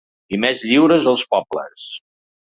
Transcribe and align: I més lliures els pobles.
I 0.37 0.37
més 0.45 0.63
lliures 0.69 1.11
els 1.13 1.27
pobles. 1.35 1.87